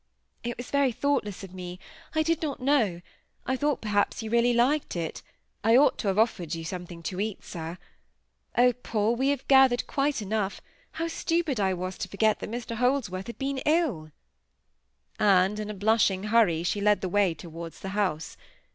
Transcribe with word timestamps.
"It 0.43 0.57
was 0.57 0.71
very 0.71 0.91
thoughtless 0.91 1.43
of 1.43 1.53
me. 1.53 1.77
I 2.15 2.23
did 2.23 2.41
not 2.41 2.59
know—I 2.59 3.55
thought, 3.55 3.83
perhaps, 3.83 4.23
you 4.23 4.31
really 4.31 4.51
liked 4.51 4.95
it. 4.95 5.21
I 5.63 5.77
ought 5.77 5.99
to 5.99 6.07
have 6.07 6.17
offered 6.17 6.55
you 6.55 6.63
something 6.63 7.03
to 7.03 7.19
eat, 7.19 7.43
sir! 7.45 7.77
Oh, 8.57 8.73
Paul, 8.73 9.15
we 9.15 9.27
have 9.27 9.47
gathered 9.47 9.85
quite 9.85 10.19
enough; 10.19 10.59
how 10.93 11.07
stupid 11.07 11.59
I 11.59 11.75
was 11.75 11.99
to 11.99 12.07
forget 12.09 12.39
that 12.39 12.49
Mr 12.49 12.77
Holdsworth 12.77 13.27
had 13.27 13.37
been 13.37 13.59
ill!" 13.59 14.09
And 15.19 15.59
in 15.59 15.69
a 15.69 15.75
blushing 15.75 16.23
hurry 16.23 16.63
she 16.63 16.81
led 16.81 17.01
the 17.01 17.07
way 17.07 17.35
towards 17.35 17.81
the 17.81 17.89
house. 17.89 18.37